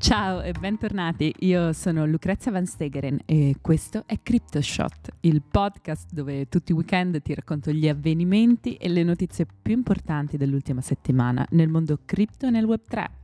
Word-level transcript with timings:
Ciao 0.00 0.40
e 0.40 0.52
bentornati, 0.52 1.30
io 1.40 1.74
sono 1.74 2.06
Lucrezia 2.06 2.50
Van 2.50 2.64
Stegeren 2.64 3.20
e 3.26 3.56
questo 3.60 4.04
è 4.06 4.18
CryptoShot, 4.22 5.10
il 5.20 5.42
podcast 5.42 6.14
dove 6.14 6.48
tutti 6.48 6.72
i 6.72 6.74
weekend 6.74 7.20
ti 7.20 7.34
racconto 7.34 7.70
gli 7.70 7.86
avvenimenti 7.86 8.76
e 8.76 8.88
le 8.88 9.02
notizie 9.02 9.46
più 9.60 9.74
importanti 9.74 10.38
dell'ultima 10.38 10.80
settimana 10.80 11.46
nel 11.50 11.68
mondo 11.68 11.98
cripto 12.06 12.46
e 12.46 12.50
nel 12.50 12.64
Web3. 12.64 13.19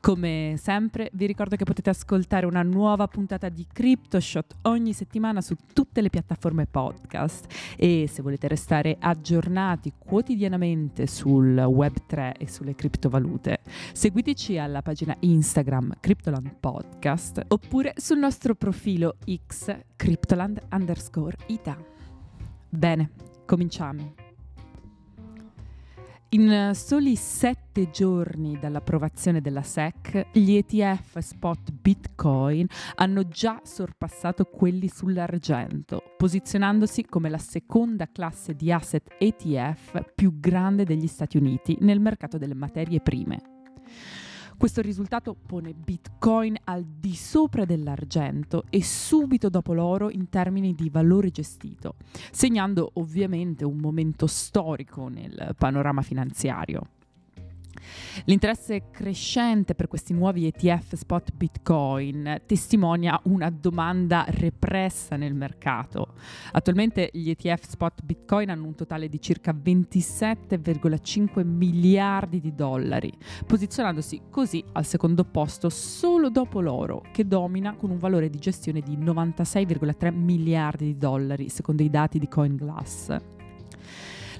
Come 0.00 0.54
sempre 0.58 1.10
vi 1.14 1.26
ricordo 1.26 1.56
che 1.56 1.64
potete 1.64 1.90
ascoltare 1.90 2.46
una 2.46 2.62
nuova 2.62 3.08
puntata 3.08 3.48
di 3.48 3.66
CryptoShot 3.70 4.56
ogni 4.62 4.92
settimana 4.92 5.40
su 5.40 5.56
tutte 5.72 6.00
le 6.00 6.08
piattaforme 6.08 6.66
podcast 6.66 7.46
e 7.76 8.08
se 8.08 8.22
volete 8.22 8.46
restare 8.46 8.96
aggiornati 8.98 9.92
quotidianamente 9.98 11.06
sul 11.06 11.54
Web3 11.54 12.34
e 12.38 12.48
sulle 12.48 12.74
criptovalute 12.74 13.58
seguiteci 13.92 14.56
alla 14.56 14.82
pagina 14.82 15.16
Instagram 15.18 15.94
Cryptoland 16.00 16.54
Podcast 16.58 17.42
oppure 17.48 17.94
sul 17.96 18.18
nostro 18.18 18.54
profilo 18.54 19.16
X 19.46 19.76
Cryptoland 19.96 20.60
underscore 20.70 21.36
Ita. 21.46 21.76
Bene, 22.68 23.10
cominciamo. 23.44 24.27
In 26.32 26.72
soli 26.74 27.16
sette 27.16 27.88
giorni 27.88 28.58
dall'approvazione 28.58 29.40
della 29.40 29.62
SEC, 29.62 30.26
gli 30.32 30.56
ETF 30.56 31.20
spot 31.20 31.72
Bitcoin 31.72 32.66
hanno 32.96 33.26
già 33.28 33.62
sorpassato 33.64 34.44
quelli 34.44 34.88
sull'argento, 34.88 36.02
posizionandosi 36.18 37.06
come 37.06 37.30
la 37.30 37.38
seconda 37.38 38.10
classe 38.12 38.54
di 38.54 38.70
asset 38.70 39.14
ETF 39.16 40.12
più 40.14 40.38
grande 40.38 40.84
degli 40.84 41.06
Stati 41.06 41.38
Uniti 41.38 41.78
nel 41.80 41.98
mercato 41.98 42.36
delle 42.36 42.54
materie 42.54 43.00
prime. 43.00 43.40
Questo 44.58 44.80
risultato 44.80 45.36
pone 45.36 45.72
Bitcoin 45.72 46.56
al 46.64 46.84
di 46.84 47.14
sopra 47.14 47.64
dell'argento 47.64 48.64
e 48.70 48.82
subito 48.82 49.48
dopo 49.48 49.72
l'oro 49.72 50.10
in 50.10 50.28
termini 50.28 50.74
di 50.74 50.90
valore 50.90 51.30
gestito, 51.30 51.94
segnando 52.32 52.90
ovviamente 52.94 53.64
un 53.64 53.76
momento 53.76 54.26
storico 54.26 55.06
nel 55.06 55.54
panorama 55.56 56.02
finanziario. 56.02 56.97
L'interesse 58.24 58.90
crescente 58.90 59.74
per 59.74 59.88
questi 59.88 60.12
nuovi 60.12 60.46
ETF 60.46 60.94
spot 60.94 61.32
Bitcoin 61.34 62.42
testimonia 62.46 63.20
una 63.24 63.50
domanda 63.50 64.24
repressa 64.28 65.16
nel 65.16 65.34
mercato. 65.34 66.14
Attualmente 66.52 67.10
gli 67.12 67.30
ETF 67.30 67.66
spot 67.66 68.02
Bitcoin 68.02 68.50
hanno 68.50 68.66
un 68.66 68.74
totale 68.74 69.08
di 69.08 69.20
circa 69.20 69.52
27,5 69.52 71.44
miliardi 71.44 72.40
di 72.40 72.54
dollari, 72.54 73.12
posizionandosi 73.46 74.22
così 74.30 74.62
al 74.72 74.84
secondo 74.84 75.24
posto 75.24 75.68
solo 75.68 76.28
dopo 76.28 76.60
l'oro, 76.60 77.02
che 77.12 77.26
domina 77.26 77.74
con 77.74 77.90
un 77.90 77.98
valore 77.98 78.28
di 78.30 78.38
gestione 78.38 78.80
di 78.80 78.96
96,3 78.96 80.12
miliardi 80.12 80.86
di 80.86 80.98
dollari, 80.98 81.48
secondo 81.48 81.82
i 81.82 81.90
dati 81.90 82.18
di 82.18 82.28
CoinGlass. 82.28 83.16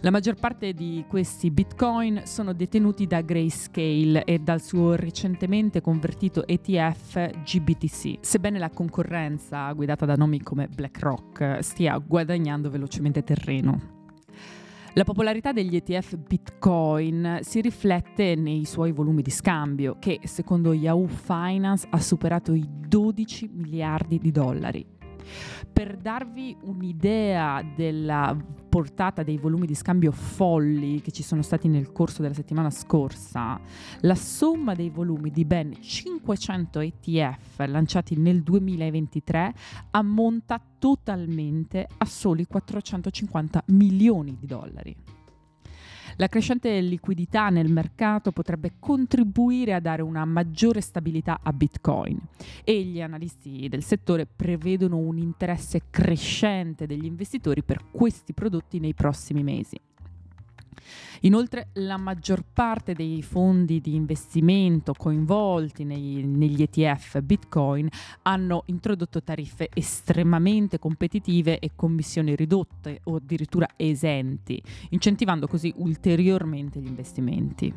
La 0.03 0.13
maggior 0.13 0.37
parte 0.37 0.75
di 0.75 1.05
questi 1.09 1.51
bitcoin 1.51 2.23
sono 2.25 2.53
detenuti 2.53 3.09
da 3.09 3.21
Grayscale 3.21 4.23
e 4.25 4.39
dal 4.39 4.63
suo 4.63 4.95
recentemente 4.95 5.81
convertito 5.81 6.47
ETF 6.47 7.43
GBTC, 7.43 8.19
sebbene 8.21 8.61
la 8.61 8.71
concorrenza 8.71 9.73
guidata 9.73 10.07
da 10.07 10.15
nomi 10.15 10.41
come 10.41 10.69
BlackRock 10.69 11.65
stia 11.65 11.99
guadagnando 11.99 12.71
velocemente 12.71 13.25
terreno. 13.25 13.97
La 14.95 15.03
popolarità 15.03 15.51
degli 15.51 15.75
ETF 15.75 16.17
Bitcoin 16.17 17.41
si 17.43 17.61
riflette 17.61 18.37
nei 18.37 18.65
suoi 18.67 18.93
volumi 18.93 19.23
di 19.23 19.31
scambio, 19.31 19.97
che 19.99 20.21
secondo 20.23 20.73
Yahoo 20.75 21.09
Finance 21.09 21.89
ha 21.91 22.01
superato 22.01 22.55
i 22.55 22.65
12 22.69 23.51
miliardi 23.53 24.19
di 24.19 24.31
dollari. 24.31 24.98
Per 25.73 25.97
darvi 25.97 26.57
un'idea 26.63 27.63
della 27.77 28.37
portata 28.69 29.23
dei 29.23 29.39
volumi 29.39 29.67
di 29.67 29.75
scambio 29.75 30.13
folli 30.13 31.01
che 31.01 31.11
ci 31.11 31.23
sono 31.23 31.43
stati 31.43 31.69
nel 31.69 31.93
corso 31.93 32.23
della 32.23 32.35
settimana 32.35 32.71
scorsa, 32.71 33.59
la 34.01 34.15
somma 34.15 34.75
dei 34.75 34.91
volumi 34.91 35.31
di 35.31 35.45
ben 35.45 35.81
500 35.81 36.81
ETF 36.81 37.65
lanciati 37.67 38.17
nel 38.17 38.43
2023 38.43 39.55
ammonta 39.91 40.61
totalmente 40.79 41.87
a 41.97 42.05
soli 42.05 42.47
450 42.47 43.65
milioni 43.67 44.37
di 44.39 44.47
dollari. 44.47 45.18
La 46.21 46.27
crescente 46.27 46.81
liquidità 46.81 47.49
nel 47.49 47.71
mercato 47.71 48.33
potrebbe 48.33 48.73
contribuire 48.81 49.73
a 49.73 49.79
dare 49.79 50.03
una 50.03 50.25
maggiore 50.25 50.81
stabilità 50.81 51.39
a 51.41 51.53
Bitcoin 51.53 52.19
e 52.65 52.83
gli 52.83 53.01
analisti 53.01 53.69
del 53.69 53.85
settore 53.85 54.27
prevedono 54.27 54.97
un 54.97 55.17
interesse 55.19 55.83
crescente 55.91 56.87
degli 56.87 57.05
investitori 57.05 57.63
per 57.63 57.85
questi 57.93 58.33
prodotti 58.33 58.81
nei 58.81 58.95
prossimi 58.95 59.45
mesi. 59.45 59.79
Inoltre 61.21 61.69
la 61.75 61.97
maggior 61.97 62.45
parte 62.53 62.95
dei 62.95 63.23
fondi 63.23 63.81
di 63.81 63.95
investimento 63.95 64.95
coinvolti 64.95 65.85
nei, 65.85 66.25
negli 66.25 66.63
ETF 66.63 67.21
Bitcoin 67.21 67.89
hanno 68.23 68.63
introdotto 68.67 69.23
tariffe 69.23 69.69
estremamente 69.73 70.79
competitive 70.79 71.59
e 71.59 71.73
commissioni 71.75 72.35
ridotte 72.37 73.01
o 73.05 73.17
addirittura 73.17 73.69
esenti, 73.77 74.63
incentivando 74.91 75.47
così 75.47 75.73
ulteriormente 75.77 76.81
gli 76.81 76.87
investimenti. 76.87 77.73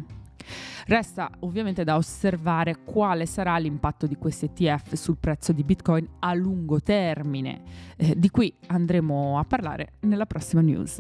Resta 0.88 1.30
ovviamente 1.40 1.84
da 1.84 1.96
osservare 1.96 2.84
quale 2.84 3.26
sarà 3.26 3.58
l'impatto 3.58 4.08
di 4.08 4.16
questi 4.16 4.50
ETF 4.54 4.96
sul 4.96 5.18
prezzo 5.18 5.52
di 5.54 5.64
Bitcoin 5.64 6.08
a 6.20 6.34
lungo 6.34 6.82
termine. 6.82 7.62
Eh, 7.96 8.18
di 8.18 8.30
cui 8.30 8.54
andremo 8.68 9.38
a 9.38 9.44
parlare 9.44 9.94
nella 10.02 10.26
prossima 10.26 10.62
news. 10.62 11.00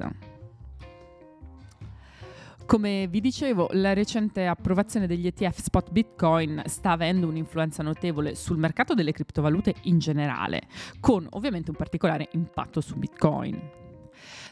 Come 2.71 3.07
vi 3.07 3.19
dicevo, 3.19 3.67
la 3.73 3.91
recente 3.91 4.45
approvazione 4.45 5.05
degli 5.05 5.27
ETF 5.27 5.59
spot 5.59 5.91
Bitcoin 5.91 6.61
sta 6.67 6.91
avendo 6.91 7.27
un'influenza 7.27 7.83
notevole 7.83 8.33
sul 8.33 8.57
mercato 8.57 8.93
delle 8.93 9.11
criptovalute 9.11 9.75
in 9.81 9.99
generale, 9.99 10.61
con 11.01 11.27
ovviamente 11.31 11.71
un 11.71 11.75
particolare 11.75 12.29
impatto 12.31 12.79
su 12.79 12.95
Bitcoin. 12.95 13.59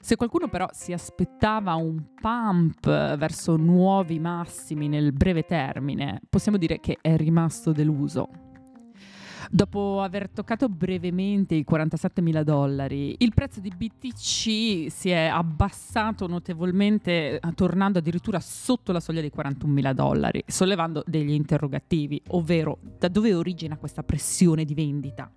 Se 0.02 0.18
qualcuno 0.18 0.50
però 0.50 0.68
si 0.74 0.92
aspettava 0.92 1.76
un 1.76 2.08
pump 2.20 2.88
verso 3.16 3.56
nuovi 3.56 4.20
massimi 4.20 4.90
nel 4.90 5.14
breve 5.14 5.44
termine, 5.44 6.20
possiamo 6.30 6.58
dire 6.58 6.82
che 6.82 6.98
è 7.00 7.16
rimasto 7.16 7.72
deluso. 7.72 8.49
Dopo 9.50 10.02
aver 10.02 10.30
toccato 10.30 10.70
brevemente 10.70 11.56
i 11.56 11.64
47 11.64 12.22
mila 12.22 12.44
dollari, 12.44 13.16
il 13.20 13.34
prezzo 13.34 13.60
di 13.60 13.70
BTC 13.70 14.92
si 14.92 15.10
è 15.10 15.26
abbassato 15.26 16.28
notevolmente, 16.28 17.40
tornando 17.56 18.00
addirittura 18.00 18.40
sotto 18.40 18.92
la 18.92 19.00
soglia 19.00 19.22
dei 19.22 19.30
41 19.30 19.72
mila 19.72 19.94
dollari, 19.94 20.44
sollevando 20.46 21.04
degli 21.06 21.32
interrogativi, 21.32 22.22
ovvero 22.28 22.78
da 22.98 23.08
dove 23.08 23.34
origina 23.34 23.78
questa 23.78 24.04
pressione 24.04 24.66
di 24.66 24.74
vendita? 24.74 25.32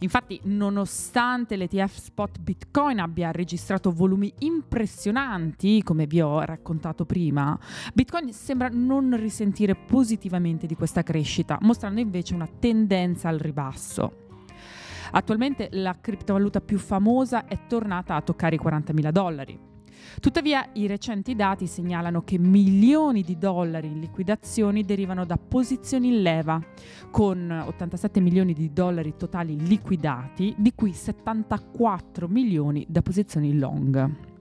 Infatti, 0.00 0.40
nonostante 0.44 1.56
l'ETF 1.56 1.96
spot 1.96 2.38
Bitcoin 2.38 2.98
abbia 2.98 3.30
registrato 3.30 3.90
volumi 3.90 4.32
impressionanti, 4.40 5.82
come 5.82 6.06
vi 6.06 6.20
ho 6.20 6.40
raccontato 6.40 7.04
prima, 7.06 7.58
Bitcoin 7.94 8.32
sembra 8.32 8.68
non 8.70 9.16
risentire 9.16 9.74
positivamente 9.74 10.66
di 10.66 10.74
questa 10.74 11.02
crescita, 11.02 11.58
mostrando 11.62 12.00
invece 12.00 12.34
una 12.34 12.48
tendenza 12.58 13.28
al 13.28 13.38
ribasso. 13.38 14.24
Attualmente 15.12 15.68
la 15.72 15.96
criptovaluta 16.00 16.60
più 16.60 16.78
famosa 16.78 17.46
è 17.46 17.66
tornata 17.66 18.16
a 18.16 18.22
toccare 18.22 18.56
i 18.56 18.60
40.000 18.62 19.10
dollari. 19.10 19.75
Tuttavia 20.20 20.68
i 20.74 20.86
recenti 20.86 21.34
dati 21.34 21.66
segnalano 21.66 22.22
che 22.22 22.38
milioni 22.38 23.22
di 23.22 23.38
dollari 23.38 23.88
in 23.88 24.00
liquidazioni 24.00 24.84
derivano 24.84 25.24
da 25.24 25.36
posizioni 25.36 26.08
in 26.08 26.22
leva, 26.22 26.60
con 27.10 27.50
87 27.66 28.20
milioni 28.20 28.52
di 28.52 28.72
dollari 28.72 29.14
totali 29.16 29.58
liquidati, 29.58 30.54
di 30.56 30.72
cui 30.74 30.92
74 30.92 32.28
milioni 32.28 32.84
da 32.88 33.02
posizioni 33.02 33.58
long. 33.58 34.34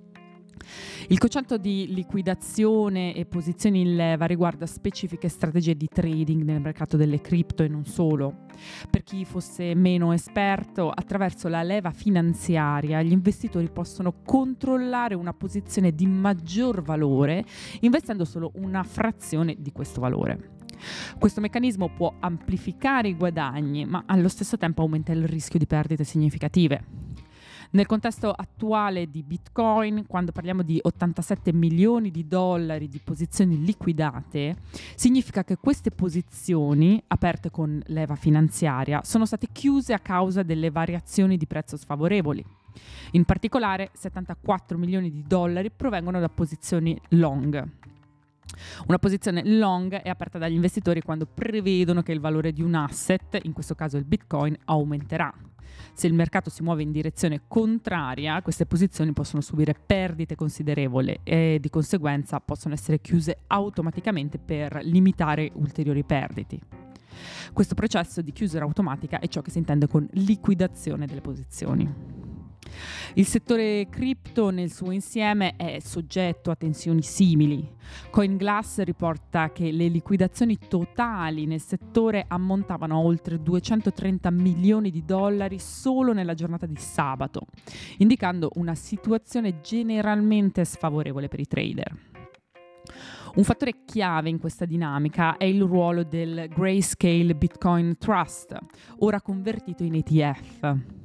Il 1.08 1.18
concetto 1.18 1.58
di 1.58 1.94
liquidazione 1.94 3.16
e 3.16 3.26
posizioni 3.26 3.82
in 3.82 3.96
leva 3.96 4.26
riguarda 4.26 4.66
specifiche 4.66 5.30
strategie 5.30 5.76
di 5.76 5.88
trading 5.88 6.44
nel 6.44 6.62
mercato 6.62 6.98
delle 6.98 7.22
cripto 7.22 7.64
e 7.64 7.68
non 7.68 7.86
solo. 7.86 8.44
Per 8.90 9.04
chi 9.04 9.26
fosse 9.26 9.76
meno 9.76 10.14
esperto, 10.14 10.90
attraverso 10.90 11.48
la 11.48 11.64
leva 11.64 11.92
finanziaria 11.92 13.02
gli 13.02 13.12
investitori 13.12 13.70
possono 13.70 14.22
controllare 14.24 15.16
una 15.16 15.34
posizione 15.34 15.94
di 15.94 16.08
maggior 16.08 16.82
valore 16.82 17.44
investendo 17.82 18.26
solo 18.26 18.52
una 18.56 18.84
frazione 18.84 19.56
di 19.60 19.72
questo 19.72 20.00
valore. 20.00 20.54
Questo 21.18 21.42
meccanismo 21.42 21.90
può 21.90 22.14
amplificare 22.20 23.08
i 23.08 23.16
guadagni, 23.16 23.86
ma 23.86 24.04
allo 24.06 24.28
stesso 24.28 24.58
tempo 24.58 24.82
aumenta 24.82 25.12
il 25.12 25.26
rischio 25.26 25.60
di 25.60 25.66
perdite 25.66 26.04
significative. 26.04 26.84
Nel 27.76 27.88
contesto 27.88 28.32
attuale 28.32 29.10
di 29.12 29.22
Bitcoin, 29.22 30.06
quando 30.08 30.32
parliamo 30.32 30.62
di 30.62 30.80
87 30.82 31.52
milioni 31.52 32.10
di 32.10 32.26
dollari 32.26 32.88
di 32.88 33.02
posizioni 33.04 33.66
liquidate, 33.66 34.56
significa 34.96 35.44
che 35.44 35.58
queste 35.58 35.92
posizioni, 35.92 37.04
aperte 37.08 37.52
con 37.52 37.82
leva 37.88 38.16
finanziaria, 38.16 39.02
sono 39.04 39.26
state 39.26 39.50
chiuse 39.52 39.92
a 39.92 40.00
causa 40.00 40.42
delle 40.42 40.72
variazioni 40.72 41.36
di 41.36 41.46
prezzo 41.48 41.76
sfavorevoli. 41.76 42.42
In 43.12 43.26
particolare 43.26 43.90
74 43.92 44.78
milioni 44.78 45.12
di 45.12 45.26
dollari 45.28 45.70
provengono 45.70 46.22
da 46.22 46.30
posizioni 46.30 46.98
long. 47.10 47.62
Una 48.88 49.00
posizione 49.00 49.46
long 49.46 49.96
è 49.96 50.08
aperta 50.08 50.38
dagli 50.38 50.54
investitori 50.54 51.02
quando 51.02 51.26
prevedono 51.26 52.04
che 52.04 52.14
il 52.14 52.22
valore 52.22 52.54
di 52.54 52.62
un 52.62 52.74
asset, 52.74 53.38
in 53.44 53.52
questo 53.52 53.76
caso 53.76 53.98
il 53.98 54.06
Bitcoin, 54.06 54.56
aumenterà. 54.64 55.34
Se 55.94 56.08
il 56.08 56.14
mercato 56.14 56.50
si 56.50 56.64
muove 56.64 56.84
in 56.84 56.92
direzione 56.92 57.42
contraria, 57.48 58.42
queste 58.42 58.66
posizioni 58.66 59.14
possono 59.14 59.42
subire 59.42 59.74
perdite 59.74 60.36
considerevoli 60.36 61.20
e 61.24 61.58
di 61.60 61.70
conseguenza 61.70 62.40
possono 62.40 62.74
essere 62.74 63.00
chiuse 63.00 63.38
automaticamente 63.48 64.38
per 64.38 64.80
limitare 64.84 65.52
ulteriori 65.56 66.04
perdite. 66.04 66.60
Questo 67.54 67.76
processo 67.76 68.22
di 68.22 68.32
chiusura 68.32 68.66
automatica 68.66 69.20
è 69.20 69.28
ciò 69.28 69.42
che 69.42 69.52
si 69.52 69.58
intende 69.58 69.88
con 69.88 70.08
liquidazione 70.12 71.06
delle 71.06 71.22
posizioni. 71.22 72.25
Il 73.14 73.26
settore 73.26 73.88
cripto 73.90 74.50
nel 74.50 74.72
suo 74.72 74.92
insieme 74.92 75.56
è 75.56 75.80
soggetto 75.80 76.52
a 76.52 76.56
tensioni 76.56 77.02
simili. 77.02 77.74
CoinGlass 78.10 78.82
riporta 78.82 79.52
che 79.52 79.72
le 79.72 79.88
liquidazioni 79.88 80.58
totali 80.68 81.46
nel 81.46 81.62
settore 81.62 82.26
ammontavano 82.28 82.96
a 82.96 83.00
oltre 83.00 83.42
230 83.42 84.32
milioni 84.32 84.90
di 84.90 85.04
dollari 85.06 85.60
solo 85.60 86.14
nella 86.14 86.34
giornata 86.34 86.66
di 86.66 86.76
sabato, 86.78 87.42
indicando 87.98 88.52
una 88.56 88.76
situazione 88.76 89.62
generalmente 89.62 90.66
sfavorevole 90.66 91.28
per 91.28 91.40
i 91.40 91.48
trader. 91.48 91.98
Un 93.36 93.44
fattore 93.44 93.84
chiave 93.84 94.30
in 94.30 94.40
questa 94.40 94.64
dinamica 94.64 95.36
è 95.36 95.44
il 95.44 95.62
ruolo 95.62 96.04
del 96.04 96.48
Grayscale 96.48 97.36
Bitcoin 97.36 97.98
Trust, 97.98 98.58
ora 99.00 99.20
convertito 99.20 99.84
in 99.84 99.96
ETF. 99.96 101.05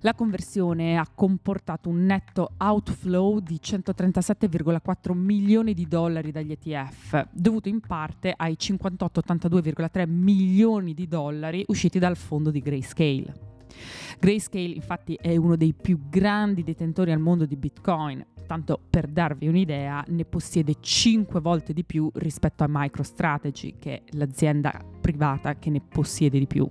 La 0.00 0.14
conversione 0.14 0.98
ha 0.98 1.08
comportato 1.12 1.88
un 1.88 2.04
netto 2.04 2.50
outflow 2.58 3.40
di 3.40 3.58
137,4 3.62 5.14
milioni 5.14 5.72
di 5.72 5.86
dollari 5.88 6.30
dagli 6.30 6.52
ETF, 6.52 7.28
dovuto 7.32 7.68
in 7.68 7.80
parte 7.80 8.32
ai 8.36 8.56
58,82,3 8.60 10.08
milioni 10.08 10.92
di 10.92 11.08
dollari 11.08 11.64
usciti 11.68 11.98
dal 11.98 12.16
fondo 12.16 12.50
di 12.50 12.60
Grayscale. 12.60 13.34
Grayscale 14.20 14.66
infatti 14.66 15.18
è 15.20 15.34
uno 15.36 15.56
dei 15.56 15.72
più 15.72 15.98
grandi 16.10 16.62
detentori 16.62 17.10
al 17.10 17.18
mondo 17.18 17.46
di 17.46 17.56
Bitcoin, 17.56 18.24
tanto 18.46 18.78
per 18.88 19.08
darvi 19.08 19.48
un'idea 19.48 20.04
ne 20.08 20.24
possiede 20.24 20.76
5 20.78 21.40
volte 21.40 21.72
di 21.72 21.84
più 21.84 22.10
rispetto 22.14 22.62
a 22.64 22.68
MicroStrategy, 22.68 23.76
che 23.78 23.94
è 23.94 24.02
l'azienda 24.10 24.78
privata 25.00 25.56
che 25.56 25.70
ne 25.70 25.80
possiede 25.80 26.38
di 26.38 26.46
più. 26.46 26.68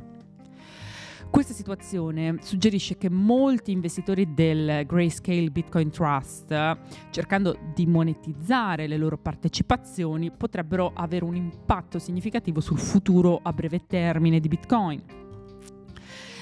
Questa 1.29 1.53
situazione 1.53 2.37
suggerisce 2.41 2.97
che 2.97 3.09
molti 3.09 3.71
investitori 3.71 4.33
del 4.33 4.85
Grayscale 4.85 5.51
Bitcoin 5.51 5.89
Trust, 5.89 6.77
cercando 7.09 7.57
di 7.73 7.85
monetizzare 7.85 8.87
le 8.87 8.97
loro 8.97 9.17
partecipazioni, 9.17 10.31
potrebbero 10.31 10.91
avere 10.93 11.25
un 11.25 11.35
impatto 11.35 11.99
significativo 11.99 12.61
sul 12.61 12.79
futuro 12.79 13.39
a 13.43 13.51
breve 13.51 13.85
termine 13.85 14.39
di 14.39 14.47
Bitcoin. 14.47 15.03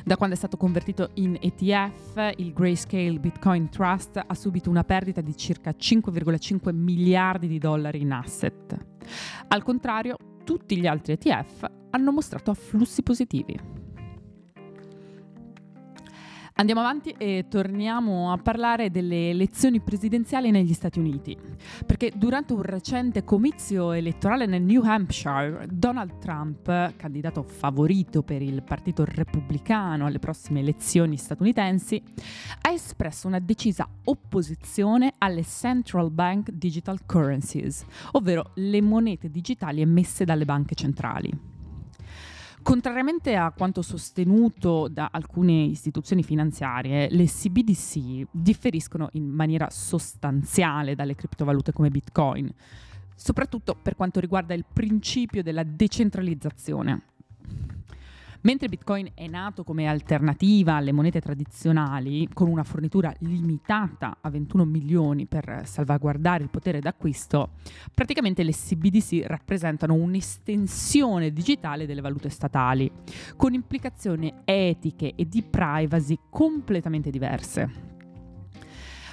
Da 0.06 0.18
quando 0.18 0.36
è 0.36 0.38
stato 0.38 0.58
convertito 0.58 1.12
in 1.16 1.38
ETF, 1.40 2.34
il 2.38 2.54
Grayscale 2.54 3.20
Bitcoin 3.20 3.70
Trust 3.70 4.22
ha 4.26 4.34
subito 4.36 4.70
una 4.70 4.84
perdita 4.84 5.22
di 5.22 5.36
circa 5.36 5.72
5,5 5.72 6.74
miliardi 6.76 7.48
di 7.48 7.58
dollari 7.58 8.02
in 8.02 8.12
asset. 8.12 8.78
Al 9.48 9.64
contrario, 9.64 10.18
tutti 10.44 10.78
gli 10.78 10.86
altri 10.88 11.14
ETF 11.14 11.66
hanno 11.92 12.12
mostrato 12.12 12.52
afflussi 12.52 13.02
positivi. 13.02 13.83
Andiamo 16.56 16.82
avanti 16.82 17.16
e 17.18 17.48
torniamo 17.50 18.32
a 18.32 18.38
parlare 18.38 18.92
delle 18.92 19.32
elezioni 19.32 19.80
presidenziali 19.82 20.52
negli 20.52 20.74
Stati 20.74 21.00
Uniti, 21.00 21.36
perché 21.84 22.12
durante 22.16 22.54
un 22.54 22.62
recente 22.62 23.24
comizio 23.24 23.92
elettorale 23.92 24.46
nel 24.46 24.62
New 24.62 24.84
Hampshire, 24.84 25.66
Donald 25.72 26.20
Trump, 26.20 26.96
candidato 26.96 27.42
favorito 27.42 28.22
per 28.22 28.44
il 28.44 28.62
Partito 28.62 29.04
Repubblicano 29.04 30.06
alle 30.06 30.20
prossime 30.20 30.60
elezioni 30.60 31.18
statunitensi, 31.18 32.00
ha 32.62 32.70
espresso 32.70 33.26
una 33.26 33.40
decisa 33.40 33.90
opposizione 34.04 35.16
alle 35.18 35.44
Central 35.44 36.12
Bank 36.12 36.52
Digital 36.52 37.04
Currencies, 37.04 37.84
ovvero 38.12 38.52
le 38.56 38.80
monete 38.80 39.32
digitali 39.32 39.82
emesse 39.82 40.24
dalle 40.24 40.46
banche 40.46 40.76
centrali. 40.76 41.53
Contrariamente 42.64 43.36
a 43.36 43.52
quanto 43.52 43.82
sostenuto 43.82 44.88
da 44.88 45.10
alcune 45.12 45.64
istituzioni 45.64 46.24
finanziarie, 46.24 47.10
le 47.12 47.26
CBDC 47.26 48.28
differiscono 48.32 49.10
in 49.14 49.28
maniera 49.28 49.70
sostanziale 49.70 50.96
dalle 50.96 51.14
criptovalute 51.14 51.74
come 51.74 51.90
Bitcoin, 51.90 52.50
soprattutto 53.16 53.76
per 53.76 53.96
quanto 53.96 54.22
riguarda 54.22 54.54
il 54.54 54.64
principio 54.72 55.44
della 55.44 55.64
decentralizzazione. 55.64 57.02
Mentre 58.44 58.68
Bitcoin 58.68 59.12
è 59.14 59.26
nato 59.28 59.64
come 59.64 59.88
alternativa 59.88 60.76
alle 60.76 60.92
monete 60.92 61.22
tradizionali, 61.22 62.28
con 62.34 62.50
una 62.50 62.66
fornitura 62.66 63.14
limitata 63.20 64.18
a 64.20 64.30
21 64.30 64.66
milioni 64.66 65.26
per 65.28 65.62
salvaguardare 65.64 66.44
il 66.44 66.50
potere 66.50 66.82
d'acquisto, 66.82 67.52
praticamente 67.94 68.44
le 68.44 68.52
CBDC 68.52 69.24
rappresentano 69.26 69.94
un'estensione 69.94 71.32
digitale 71.32 71.86
delle 71.86 72.02
valute 72.02 72.28
statali, 72.28 72.92
con 73.38 73.54
implicazioni 73.54 74.34
etiche 74.44 75.14
e 75.16 75.26
di 75.26 75.42
privacy 75.42 76.20
completamente 76.30 77.12
diverse. 77.12 77.92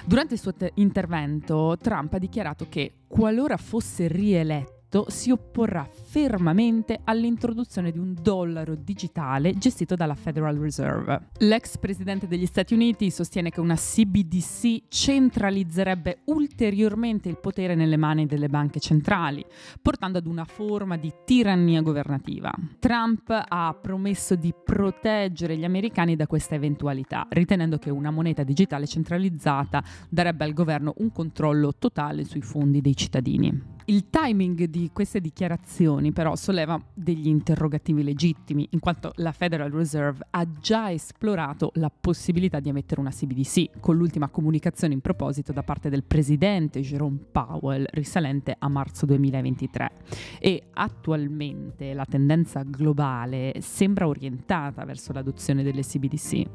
Durante 0.03 0.33
il 0.33 0.41
suo 0.41 0.53
te- 0.53 0.73
intervento, 0.75 1.77
Trump 1.79 2.15
ha 2.15 2.17
dichiarato 2.17 2.65
che 2.67 2.95
qualora 3.07 3.55
fosse 3.55 4.07
rieletto, 4.09 4.80
Egitto 4.91 5.05
si 5.07 5.31
opporrà 5.31 5.87
fermamente 5.89 6.99
all'introduzione 7.05 7.91
di 7.91 7.97
un 7.97 8.13
dollaro 8.21 8.75
digitale 8.75 9.57
gestito 9.57 9.95
dalla 9.95 10.15
Federal 10.15 10.57
Reserve. 10.57 11.29
L'ex 11.39 11.77
presidente 11.77 12.27
degli 12.27 12.45
Stati 12.45 12.73
Uniti 12.73 13.09
sostiene 13.09 13.49
che 13.49 13.61
una 13.61 13.75
CBDC 13.75 14.83
centralizzerebbe 14.89 16.23
ulteriormente 16.25 17.29
il 17.29 17.39
potere 17.39 17.73
nelle 17.75 17.95
mani 17.95 18.25
delle 18.25 18.49
banche 18.49 18.81
centrali, 18.81 19.45
portando 19.81 20.17
ad 20.17 20.25
una 20.25 20.43
forma 20.43 20.97
di 20.97 21.11
tirannia 21.23 21.81
governativa. 21.81 22.51
Trump 22.79 23.29
ha 23.47 23.77
promesso 23.81 24.35
di 24.35 24.53
proteggere 24.53 25.55
gli 25.55 25.65
americani 25.65 26.17
da 26.17 26.27
questa 26.27 26.55
eventualità, 26.55 27.25
ritenendo 27.29 27.77
che 27.77 27.89
una 27.89 28.11
moneta 28.11 28.43
digitale 28.43 28.87
centralizzata 28.87 29.81
darebbe 30.09 30.43
al 30.43 30.53
governo 30.53 30.93
un 30.97 31.11
controllo 31.13 31.73
totale 31.77 32.25
sui 32.25 32.41
fondi 32.41 32.81
dei 32.81 32.95
cittadini. 32.95 33.79
Il 33.85 34.09
timing 34.09 34.65
di 34.65 34.91
queste 34.93 35.19
dichiarazioni 35.19 36.11
però 36.11 36.35
solleva 36.35 36.79
degli 36.93 37.27
interrogativi 37.27 38.03
legittimi, 38.03 38.67
in 38.71 38.79
quanto 38.79 39.11
la 39.15 39.31
Federal 39.31 39.71
Reserve 39.71 40.27
ha 40.29 40.47
già 40.59 40.91
esplorato 40.91 41.71
la 41.75 41.89
possibilità 41.89 42.59
di 42.59 42.69
emettere 42.69 43.01
una 43.01 43.09
CBDC, 43.09 43.79
con 43.79 43.97
l'ultima 43.97 44.29
comunicazione 44.29 44.93
in 44.93 45.01
proposito 45.01 45.51
da 45.51 45.63
parte 45.63 45.89
del 45.89 46.03
presidente 46.03 46.81
Jerome 46.81 47.17
Powell 47.31 47.85
risalente 47.91 48.55
a 48.57 48.67
marzo 48.67 49.05
2023. 49.07 49.91
E 50.39 50.63
attualmente 50.73 51.93
la 51.93 52.05
tendenza 52.05 52.63
globale 52.63 53.55
sembra 53.59 54.07
orientata 54.07 54.85
verso 54.85 55.11
l'adozione 55.11 55.63
delle 55.63 55.81
CBDC. 55.81 56.45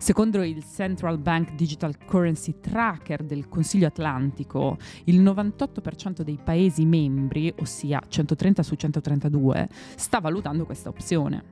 Secondo 0.00 0.42
il 0.42 0.64
Central 0.64 1.18
Bank 1.18 1.52
Digital 1.52 1.98
Currency 1.98 2.54
Tracker 2.58 3.22
del 3.22 3.50
Consiglio 3.50 3.86
Atlantico, 3.86 4.78
il 5.04 5.20
98% 5.20 6.22
dei 6.22 6.38
Paesi 6.42 6.86
membri, 6.86 7.52
ossia 7.58 8.00
130 8.08 8.62
su 8.62 8.76
132, 8.76 9.68
sta 9.96 10.18
valutando 10.20 10.64
questa 10.64 10.88
opzione. 10.88 11.44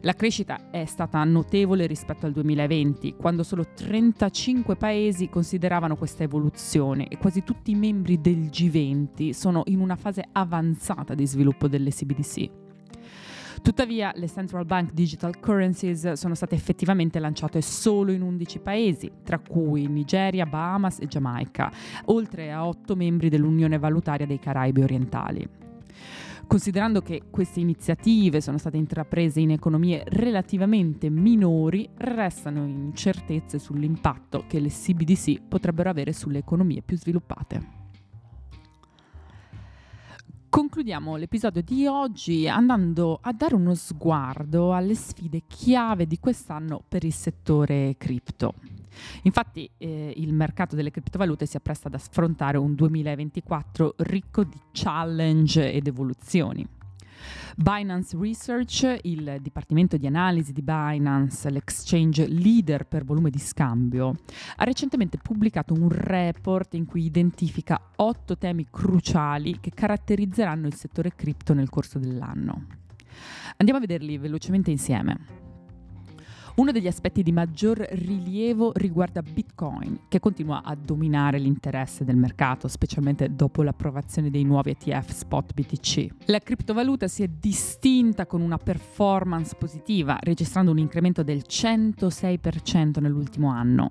La 0.00 0.14
crescita 0.14 0.70
è 0.70 0.86
stata 0.86 1.22
notevole 1.24 1.84
rispetto 1.84 2.24
al 2.24 2.32
2020, 2.32 3.16
quando 3.16 3.42
solo 3.42 3.66
35 3.74 4.76
paesi 4.76 5.28
consideravano 5.28 5.94
questa 5.94 6.22
evoluzione 6.22 7.06
e 7.08 7.18
quasi 7.18 7.42
tutti 7.42 7.72
i 7.72 7.76
membri 7.76 8.18
del 8.18 8.46
G20 8.46 9.32
sono 9.32 9.60
in 9.66 9.80
una 9.80 9.96
fase 9.96 10.24
avanzata 10.32 11.14
di 11.14 11.26
sviluppo 11.26 11.68
delle 11.68 11.90
CBDC. 11.90 12.63
Tuttavia, 13.64 14.12
le 14.14 14.28
central 14.28 14.66
bank 14.66 14.92
digital 14.92 15.40
currencies 15.40 16.12
sono 16.12 16.34
state 16.34 16.54
effettivamente 16.54 17.18
lanciate 17.18 17.62
solo 17.62 18.12
in 18.12 18.20
11 18.20 18.58
paesi, 18.58 19.10
tra 19.22 19.38
cui 19.38 19.86
Nigeria, 19.86 20.44
Bahamas 20.44 20.98
e 21.00 21.06
Giamaica, 21.06 21.72
oltre 22.04 22.52
a 22.52 22.66
8 22.66 22.94
membri 22.94 23.30
dell'Unione 23.30 23.78
Valutaria 23.78 24.26
dei 24.26 24.38
Caraibi 24.38 24.82
orientali. 24.82 25.48
Considerando 26.46 27.00
che 27.00 27.22
queste 27.30 27.60
iniziative 27.60 28.42
sono 28.42 28.58
state 28.58 28.76
intraprese 28.76 29.40
in 29.40 29.52
economie 29.52 30.02
relativamente 30.08 31.08
minori, 31.08 31.88
restano 31.96 32.66
incertezze 32.66 33.58
sull'impatto 33.58 34.44
che 34.46 34.60
le 34.60 34.68
CBDC 34.68 35.40
potrebbero 35.48 35.88
avere 35.88 36.12
sulle 36.12 36.38
economie 36.38 36.82
più 36.82 36.98
sviluppate. 36.98 37.83
Concludiamo 40.54 41.16
l'episodio 41.16 41.62
di 41.62 41.84
oggi 41.88 42.46
andando 42.46 43.18
a 43.20 43.32
dare 43.32 43.56
uno 43.56 43.74
sguardo 43.74 44.72
alle 44.72 44.94
sfide 44.94 45.42
chiave 45.48 46.06
di 46.06 46.20
quest'anno 46.20 46.80
per 46.86 47.02
il 47.02 47.12
settore 47.12 47.96
cripto. 47.98 48.54
Infatti 49.22 49.68
eh, 49.78 50.14
il 50.16 50.32
mercato 50.32 50.76
delle 50.76 50.92
criptovalute 50.92 51.46
si 51.46 51.56
appresta 51.56 51.88
ad 51.88 51.94
affrontare 51.94 52.56
un 52.56 52.76
2024 52.76 53.96
ricco 53.96 54.44
di 54.44 54.60
challenge 54.70 55.72
ed 55.72 55.88
evoluzioni. 55.88 56.64
Binance 57.56 58.16
Research, 58.18 58.98
il 59.02 59.38
dipartimento 59.40 59.96
di 59.96 60.06
analisi 60.06 60.52
di 60.52 60.62
Binance, 60.62 61.50
l'exchange 61.50 62.26
leader 62.26 62.86
per 62.86 63.04
volume 63.04 63.30
di 63.30 63.38
scambio, 63.38 64.14
ha 64.56 64.64
recentemente 64.64 65.18
pubblicato 65.18 65.74
un 65.74 65.88
report 65.90 66.74
in 66.74 66.84
cui 66.84 67.04
identifica 67.04 67.80
otto 67.96 68.36
temi 68.36 68.66
cruciali 68.70 69.60
che 69.60 69.70
caratterizzeranno 69.70 70.66
il 70.66 70.74
settore 70.74 71.14
cripto 71.14 71.54
nel 71.54 71.68
corso 71.68 71.98
dell'anno. 71.98 72.66
Andiamo 73.56 73.78
a 73.78 73.86
vederli 73.86 74.18
velocemente 74.18 74.70
insieme. 74.70 75.42
Uno 76.56 76.70
degli 76.70 76.86
aspetti 76.86 77.24
di 77.24 77.32
maggior 77.32 77.78
rilievo 77.78 78.70
riguarda 78.76 79.22
Bitcoin, 79.22 80.02
che 80.06 80.20
continua 80.20 80.62
a 80.62 80.76
dominare 80.76 81.40
l'interesse 81.40 82.04
del 82.04 82.16
mercato, 82.16 82.68
specialmente 82.68 83.34
dopo 83.34 83.64
l'approvazione 83.64 84.30
dei 84.30 84.44
nuovi 84.44 84.70
ETF 84.70 85.10
spot 85.10 85.52
BTC. 85.52 86.26
La 86.26 86.38
criptovaluta 86.38 87.08
si 87.08 87.24
è 87.24 87.28
distinta 87.28 88.26
con 88.26 88.40
una 88.40 88.58
performance 88.58 89.56
positiva, 89.58 90.16
registrando 90.20 90.70
un 90.70 90.78
incremento 90.78 91.24
del 91.24 91.42
106% 91.44 93.00
nell'ultimo 93.00 93.50
anno. 93.50 93.90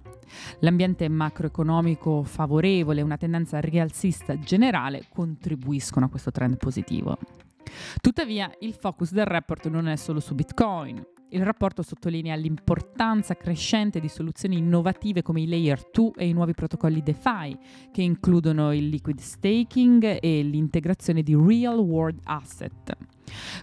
L'ambiente 0.59 1.09
macroeconomico 1.09 2.23
favorevole 2.23 3.01
e 3.01 3.03
una 3.03 3.17
tendenza 3.17 3.59
rialzista 3.59 4.39
generale 4.39 5.07
contribuiscono 5.09 6.05
a 6.05 6.09
questo 6.09 6.31
trend 6.31 6.55
positivo. 6.55 7.17
Tuttavia, 7.99 8.49
il 8.61 8.73
focus 8.73 9.11
del 9.11 9.25
report 9.25 9.67
non 9.67 9.89
è 9.89 9.97
solo 9.97 10.21
su 10.21 10.33
Bitcoin. 10.33 11.11
Il 11.33 11.43
rapporto 11.43 11.81
sottolinea 11.81 12.35
l'importanza 12.35 13.33
crescente 13.33 13.99
di 13.99 14.07
soluzioni 14.07 14.59
innovative 14.59 15.23
come 15.23 15.41
i 15.41 15.47
Layer 15.47 15.81
2 15.91 16.11
e 16.15 16.27
i 16.27 16.31
nuovi 16.31 16.53
protocolli 16.53 17.01
DeFi, 17.01 17.57
che 17.91 18.03
includono 18.03 18.71
il 18.71 18.87
liquid 18.87 19.17
staking 19.17 20.19
e 20.21 20.43
l'integrazione 20.43 21.23
di 21.23 21.35
real 21.35 21.79
world 21.79 22.19
asset. 22.25 22.95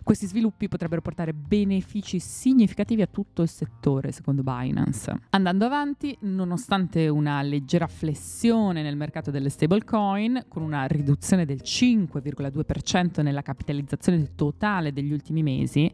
Questi 0.02 0.26
sviluppi 0.26 0.68
potrebbero 0.68 1.00
portare 1.00 1.32
benefici 1.32 2.18
significativi 2.18 3.02
a 3.02 3.06
tutto 3.06 3.42
il 3.42 3.48
settore, 3.48 4.12
secondo 4.12 4.42
Binance. 4.42 5.20
Andando 5.30 5.64
avanti, 5.64 6.16
nonostante 6.20 7.08
una 7.08 7.42
leggera 7.42 7.86
flessione 7.86 8.82
nel 8.82 8.96
mercato 8.96 9.30
delle 9.30 9.48
stablecoin, 9.48 10.44
con 10.48 10.62
una 10.62 10.86
riduzione 10.86 11.44
del 11.44 11.60
5,2% 11.62 13.22
nella 13.22 13.42
capitalizzazione 13.42 14.34
totale 14.34 14.92
degli 14.92 15.12
ultimi 15.12 15.42
mesi, 15.42 15.92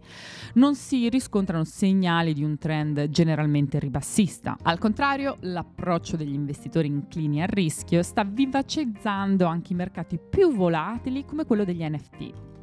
non 0.54 0.74
si 0.74 1.08
riscontrano 1.08 1.64
segnali 1.64 2.32
di 2.32 2.44
un 2.44 2.58
trend 2.58 3.08
generalmente 3.08 3.78
ribassista. 3.78 4.56
Al 4.62 4.78
contrario, 4.78 5.36
l'approccio 5.40 6.16
degli 6.16 6.34
investitori 6.34 6.88
inclini 6.88 7.42
al 7.42 7.48
rischio 7.48 8.02
sta 8.02 8.24
vivacizzando 8.24 9.44
anche 9.44 9.72
i 9.72 9.76
mercati 9.76 10.18
più 10.18 10.54
volatili 10.54 11.24
come 11.24 11.44
quello 11.44 11.64
degli 11.64 11.82
NFT. 11.82 12.55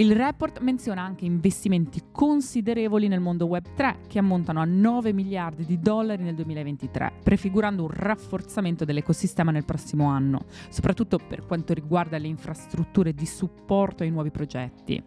Il 0.00 0.16
report 0.16 0.60
menziona 0.60 1.02
anche 1.02 1.26
investimenti 1.26 2.04
considerevoli 2.10 3.06
nel 3.06 3.20
mondo 3.20 3.46
Web3 3.46 4.06
che 4.08 4.18
ammontano 4.18 4.58
a 4.58 4.64
9 4.64 5.12
miliardi 5.12 5.66
di 5.66 5.78
dollari 5.78 6.22
nel 6.22 6.34
2023, 6.36 7.12
prefigurando 7.22 7.82
un 7.82 7.90
rafforzamento 7.90 8.86
dell'ecosistema 8.86 9.50
nel 9.50 9.66
prossimo 9.66 10.06
anno, 10.06 10.46
soprattutto 10.70 11.18
per 11.18 11.44
quanto 11.44 11.74
riguarda 11.74 12.16
le 12.16 12.28
infrastrutture 12.28 13.12
di 13.12 13.26
supporto 13.26 14.02
ai 14.02 14.08
nuovi 14.08 14.30
progetti. 14.30 15.02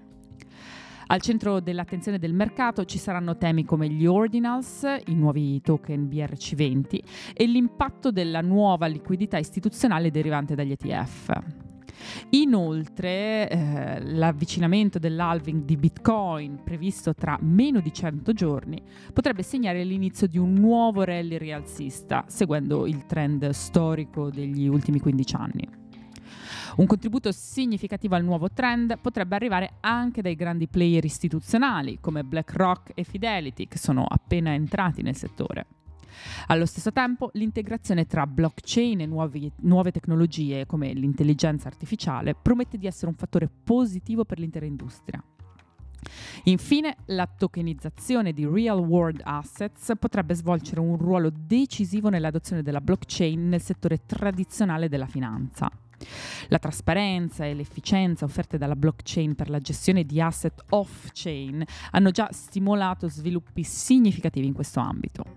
Al 1.08 1.22
centro 1.22 1.60
dell'attenzione 1.60 2.20
del 2.20 2.34
mercato 2.36 2.86
ci 2.86 3.00
saranno 3.00 3.36
temi 3.36 3.66
come 3.66 3.90
gli 3.90 4.06
ordinals, 4.06 4.86
i 5.08 5.16
nuovi 5.16 5.60
token 5.62 6.08
BRC20 6.08 7.00
e 7.34 7.46
l'impatto 7.48 8.12
della 8.12 8.42
nuova 8.42 8.86
liquidità 8.86 9.40
istituzionale 9.40 10.12
derivante 10.12 10.54
dagli 10.54 10.74
ETF. 10.74 11.63
Inoltre, 12.32 13.50
eh, 13.50 14.02
l'avvicinamento 14.02 15.00
dell'halving 15.00 15.64
di 15.64 15.78
Bitcoin 15.78 16.62
previsto 16.64 17.14
tra 17.14 17.38
meno 17.42 17.80
di 17.80 17.94
100 17.94 18.34
giorni 18.34 18.82
potrebbe 19.12 19.44
segnare 19.44 19.84
l'inizio 19.84 20.28
di 20.28 20.38
un 20.38 20.54
nuovo 20.54 21.04
rally 21.04 21.38
rialzista, 21.38 22.26
seguendo 22.28 22.86
il 22.88 23.06
trend 23.06 23.50
storico 23.50 24.30
degli 24.30 24.68
ultimi 24.68 25.00
15 25.00 25.36
anni. 25.36 25.82
Un 26.76 26.88
contributo 26.88 27.32
significativo 27.32 28.16
al 28.16 28.24
nuovo 28.24 28.50
trend 28.50 28.98
potrebbe 29.00 29.36
arrivare 29.36 29.74
anche 29.82 30.24
dai 30.24 30.36
grandi 30.36 30.68
player 30.68 31.06
istituzionali 31.06 32.00
come 32.02 32.24
BlackRock 32.24 32.92
e 32.96 33.04
Fidelity, 33.04 33.68
che 33.68 33.78
sono 33.78 34.06
appena 34.08 34.54
entrati 34.54 35.04
nel 35.04 35.16
settore. 35.16 35.68
Allo 36.48 36.66
stesso 36.66 36.92
tempo, 36.92 37.30
l'integrazione 37.34 38.06
tra 38.06 38.28
blockchain 38.28 39.02
e 39.02 39.06
nuovi, 39.06 39.52
nuove 39.62 39.92
tecnologie 39.92 40.66
come 40.66 40.94
l'intelligenza 40.94 41.68
artificiale 41.68 42.36
promette 42.36 42.78
di 42.78 42.88
essere 42.88 43.08
un 43.08 43.16
fattore 43.16 43.50
positivo 43.64 44.26
per 44.26 44.40
l'intera 44.40 44.66
industria. 44.66 45.24
Infine, 46.46 46.98
la 47.06 47.28
tokenizzazione 47.28 48.34
di 48.34 48.46
real 48.46 48.80
world 48.80 49.22
assets 49.24 49.94
potrebbe 49.98 50.34
svolgere 50.34 50.82
un 50.82 50.98
ruolo 50.98 51.32
decisivo 51.34 52.10
nell'adozione 52.10 52.62
della 52.62 52.82
blockchain 52.82 53.48
nel 53.48 53.62
settore 53.62 54.06
tradizionale 54.06 54.90
della 54.90 55.08
finanza. 55.08 55.72
La 56.50 56.60
trasparenza 56.60 57.46
e 57.46 57.54
l'efficienza 57.54 58.26
offerte 58.26 58.58
dalla 58.58 58.76
blockchain 58.76 59.36
per 59.36 59.50
la 59.50 59.60
gestione 59.60 60.04
di 60.04 60.20
asset 60.20 60.66
off-chain 60.70 61.64
hanno 61.92 62.12
già 62.12 62.30
stimolato 62.32 63.08
sviluppi 63.08 63.64
significativi 63.64 64.46
in 64.46 64.54
questo 64.54 64.82
ambito. 64.82 65.33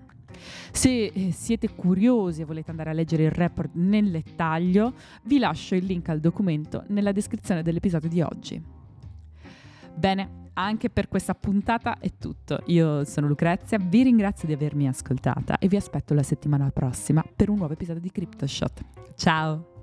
Se 0.77 1.07
eh, 1.07 1.33
siete 1.33 1.71
curiosi 1.75 2.43
e 2.43 2.45
volete 2.45 2.71
andare 2.71 2.91
a 2.91 2.93
leggere 2.93 3.25
il 3.25 3.31
report 3.31 3.71
nel 3.77 4.11
dettaglio, 4.11 4.93
vi 5.23 5.39
lascio 5.39 5.75
il 5.75 5.87
link 5.87 6.11
al 6.11 6.21
documento 6.21 6.85
nella 6.89 7.13
descrizione 7.13 7.63
dell'episodio 7.63 8.11
di 8.11 8.21
oggi. 8.21 8.63
Bene, 9.95 10.51
anche 10.53 10.91
per 10.91 11.09
questa 11.09 11.35
puntata 11.35 11.99
è 11.99 12.13
tutto. 12.19 12.61
Io 12.67 13.05
sono 13.05 13.27
Lucrezia, 13.27 13.79
vi 13.79 14.03
ringrazio 14.03 14.47
di 14.47 14.53
avermi 14.53 14.87
ascoltata 14.87 15.57
e 15.59 15.67
vi 15.67 15.77
aspetto 15.77 16.13
la 16.13 16.23
settimana 16.23 16.71
prossima 16.71 17.25
per 17.35 17.49
un 17.49 17.57
nuovo 17.57 17.73
episodio 17.73 18.03
di 18.03 18.11
CryptoShot. 18.11 18.81
Ciao! 19.17 19.75